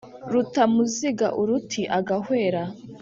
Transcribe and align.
rutamuziga 0.31 1.27
uruti 1.41 1.81
agahwera, 1.97 2.63